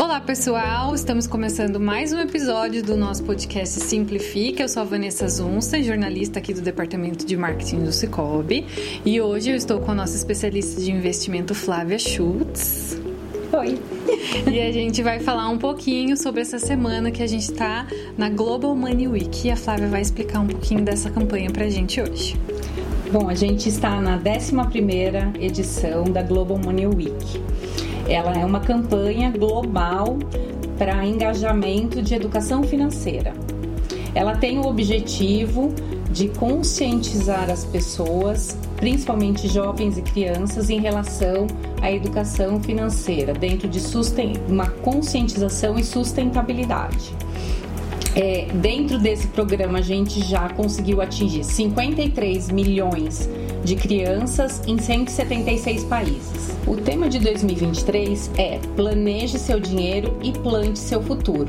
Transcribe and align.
Olá 0.00 0.18
pessoal, 0.18 0.94
estamos 0.94 1.26
começando 1.26 1.78
mais 1.78 2.10
um 2.10 2.18
episódio 2.18 2.82
do 2.82 2.96
nosso 2.96 3.22
podcast 3.22 3.80
Simplifica. 3.80 4.62
Eu 4.62 4.68
sou 4.68 4.80
a 4.80 4.86
Vanessa 4.86 5.28
Zunsta, 5.28 5.80
jornalista 5.82 6.38
aqui 6.38 6.54
do 6.54 6.62
Departamento 6.62 7.26
de 7.26 7.36
Marketing 7.36 7.84
do 7.84 7.92
Cicobi, 7.92 8.66
e 9.04 9.20
hoje 9.20 9.50
eu 9.50 9.56
estou 9.56 9.78
com 9.78 9.90
a 9.90 9.94
nossa 9.94 10.16
especialista 10.16 10.80
de 10.80 10.90
investimento 10.90 11.54
Flávia 11.54 11.98
Schultz. 11.98 12.98
Oi. 13.52 13.78
E 14.50 14.58
a 14.58 14.72
gente 14.72 15.02
vai 15.02 15.20
falar 15.20 15.50
um 15.50 15.58
pouquinho 15.58 16.16
sobre 16.16 16.40
essa 16.40 16.58
semana 16.58 17.10
que 17.10 17.22
a 17.22 17.26
gente 17.26 17.52
está 17.52 17.86
na 18.16 18.30
Global 18.30 18.74
Money 18.74 19.06
Week 19.06 19.48
e 19.48 19.50
a 19.50 19.56
Flávia 19.56 19.88
vai 19.88 20.00
explicar 20.00 20.40
um 20.40 20.46
pouquinho 20.46 20.82
dessa 20.82 21.10
campanha 21.10 21.50
pra 21.50 21.68
gente 21.68 22.00
hoje. 22.00 22.40
Bom, 23.12 23.28
a 23.28 23.34
gente 23.34 23.68
está 23.68 24.00
na 24.00 24.18
11ª 24.18 25.42
edição 25.42 26.04
da 26.04 26.22
Global 26.22 26.56
Money 26.56 26.86
Week. 26.86 27.42
Ela 28.10 28.32
é 28.32 28.44
uma 28.44 28.58
campanha 28.58 29.30
global 29.30 30.18
para 30.76 31.06
engajamento 31.06 32.02
de 32.02 32.12
educação 32.12 32.64
financeira. 32.64 33.32
Ela 34.14 34.36
tem 34.36 34.58
o 34.58 34.66
objetivo 34.66 35.72
de 36.10 36.28
conscientizar 36.28 37.48
as 37.48 37.64
pessoas, 37.64 38.58
principalmente 38.76 39.46
jovens 39.46 39.96
e 39.96 40.02
crianças, 40.02 40.68
em 40.68 40.80
relação 40.80 41.46
à 41.80 41.92
educação 41.92 42.60
financeira, 42.60 43.32
dentro 43.32 43.68
de 43.68 43.80
uma 44.48 44.66
conscientização 44.68 45.78
e 45.78 45.84
sustentabilidade. 45.84 47.14
É, 48.16 48.48
dentro 48.54 48.98
desse 48.98 49.28
programa, 49.28 49.78
a 49.78 49.82
gente 49.82 50.20
já 50.20 50.48
conseguiu 50.48 51.00
atingir 51.00 51.44
53 51.44 52.50
milhões 52.50 53.28
de 53.28 53.49
crianças 53.76 54.62
em 54.66 54.78
176 54.78 55.84
países. 55.84 56.56
O 56.66 56.76
tema 56.76 57.08
de 57.08 57.18
2023 57.18 58.30
é 58.36 58.58
Planeje 58.76 59.38
seu 59.38 59.60
dinheiro 59.60 60.16
e 60.22 60.32
plante 60.32 60.78
seu 60.78 61.02
futuro. 61.02 61.48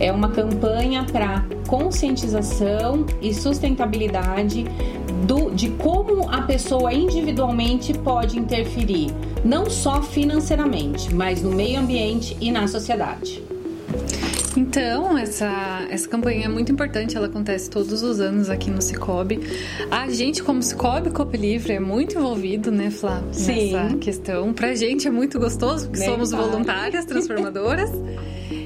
É 0.00 0.12
uma 0.12 0.30
campanha 0.30 1.04
para 1.04 1.44
conscientização 1.66 3.04
e 3.20 3.34
sustentabilidade 3.34 4.64
do, 5.26 5.50
de 5.50 5.70
como 5.70 6.28
a 6.30 6.42
pessoa 6.42 6.92
individualmente 6.92 7.92
pode 7.92 8.38
interferir, 8.38 9.10
não 9.44 9.68
só 9.68 10.02
financeiramente, 10.02 11.12
mas 11.14 11.42
no 11.42 11.50
meio 11.50 11.80
ambiente 11.80 12.36
e 12.40 12.50
na 12.50 12.66
sociedade. 12.68 13.42
Então, 14.58 15.16
essa, 15.16 15.86
essa 15.88 16.08
campanha 16.08 16.46
é 16.46 16.48
muito 16.48 16.72
importante, 16.72 17.16
ela 17.16 17.28
acontece 17.28 17.70
todos 17.70 18.02
os 18.02 18.18
anos 18.18 18.50
aqui 18.50 18.72
no 18.72 18.82
Cicobi. 18.82 19.38
A 19.88 20.10
gente, 20.10 20.42
como 20.42 20.60
Cicobi 20.60 21.10
Copo 21.10 21.36
Livre, 21.36 21.74
é 21.74 21.80
muito 21.80 22.18
envolvido, 22.18 22.72
né, 22.72 22.90
Flá? 22.90 23.22
Sim. 23.30 23.72
Nessa 23.72 23.96
questão. 23.98 24.52
Pra 24.52 24.74
gente 24.74 25.06
é 25.06 25.12
muito 25.12 25.38
gostoso, 25.38 25.86
porque 25.86 26.00
Nem 26.00 26.08
somos 26.08 26.32
voluntárias, 26.32 27.04
transformadoras. 27.04 27.88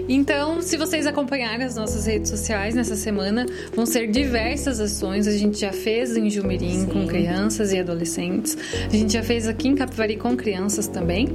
Então, 0.08 0.62
se 0.62 0.78
vocês 0.78 1.06
acompanharem 1.06 1.66
as 1.66 1.76
nossas 1.76 2.06
redes 2.06 2.30
sociais 2.30 2.74
nessa 2.74 2.96
semana, 2.96 3.44
vão 3.74 3.84
ser 3.84 4.10
diversas 4.10 4.80
ações. 4.80 5.26
A 5.26 5.32
gente 5.32 5.60
já 5.60 5.72
fez 5.72 6.16
em 6.16 6.30
Jumirim 6.30 6.80
Sim. 6.80 6.86
com 6.86 7.06
crianças 7.06 7.70
e 7.70 7.78
adolescentes. 7.78 8.56
A 8.90 8.96
gente 8.96 9.12
já 9.12 9.22
fez 9.22 9.46
aqui 9.46 9.68
em 9.68 9.74
Capivari 9.74 10.16
com 10.16 10.34
crianças 10.34 10.88
também. 10.88 11.28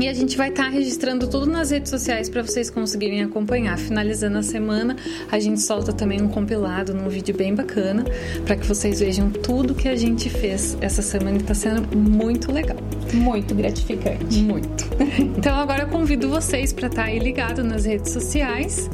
E 0.00 0.08
a 0.08 0.14
gente 0.14 0.36
vai 0.36 0.48
estar 0.48 0.64
tá 0.64 0.68
registrando 0.70 1.28
tudo 1.28 1.46
nas 1.46 1.70
redes 1.70 1.90
sociais 1.90 2.28
para 2.28 2.42
vocês 2.42 2.70
conseguirem 2.70 3.22
acompanhar. 3.22 3.78
Finalizando 3.78 4.38
a 4.38 4.42
semana, 4.42 4.96
a 5.30 5.38
gente 5.38 5.60
solta 5.60 5.92
também 5.92 6.20
um 6.22 6.28
compilado 6.28 6.94
num 6.94 7.08
vídeo 7.08 7.34
bem 7.36 7.54
bacana 7.54 8.04
para 8.44 8.56
que 8.56 8.66
vocês 8.66 9.00
vejam 9.00 9.30
tudo 9.30 9.74
que 9.74 9.88
a 9.88 9.96
gente 9.96 10.30
fez 10.30 10.76
essa 10.80 11.02
semana 11.02 11.36
e 11.36 11.40
está 11.40 11.54
sendo 11.54 11.96
muito 11.96 12.50
legal. 12.50 12.76
Muito 13.12 13.54
gratificante. 13.54 14.38
Muito. 14.38 14.90
Então 15.36 15.56
agora 15.56 15.82
eu 15.82 15.88
convido 15.88 16.28
vocês 16.28 16.72
para 16.72 16.86
estar 16.86 17.02
tá 17.02 17.08
aí 17.08 17.18
ligado 17.18 17.62
nas 17.62 17.84
redes 17.84 18.12
sociais 18.12 18.88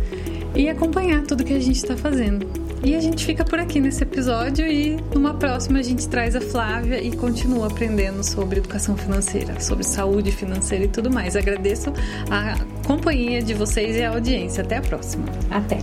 e 0.54 0.68
acompanhar 0.68 1.22
tudo 1.22 1.44
que 1.44 1.54
a 1.54 1.60
gente 1.60 1.76
está 1.76 1.96
fazendo. 1.96 2.46
E 2.82 2.94
a 2.94 3.00
gente 3.00 3.26
fica 3.26 3.44
por 3.44 3.58
aqui 3.58 3.80
nesse 3.80 4.02
episódio 4.04 4.64
e 4.64 4.96
numa 5.12 5.34
próxima 5.34 5.80
a 5.80 5.82
gente 5.82 6.08
traz 6.08 6.36
a 6.36 6.40
Flávia 6.40 7.02
e 7.02 7.14
continua 7.16 7.66
aprendendo 7.66 8.22
sobre 8.22 8.58
educação 8.58 8.96
financeira, 8.96 9.58
sobre 9.60 9.82
saúde 9.82 10.30
financeira 10.30 10.84
e 10.84 10.88
tudo 10.88 11.12
mais. 11.12 11.34
Agradeço 11.34 11.92
a 12.30 12.56
companhia 12.86 13.42
de 13.42 13.54
vocês 13.54 13.96
e 13.96 14.02
a 14.02 14.10
audiência. 14.10 14.62
Até 14.62 14.76
a 14.76 14.82
próxima. 14.82 15.24
Até. 15.50 15.78